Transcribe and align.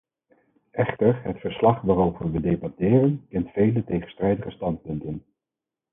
Echter, 0.71 1.21
het 1.23 1.39
verslag 1.39 1.81
waarover 1.81 2.31
we 2.31 2.41
debatteren 2.41 3.25
kent 3.29 3.49
vele 3.49 3.83
tegenstrijdige 3.83 4.51
standpunten. 4.51 5.25